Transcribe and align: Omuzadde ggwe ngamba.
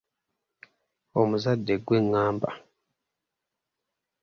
Omuzadde 1.19 1.73
ggwe 1.79 1.97
ngamba. 2.07 2.49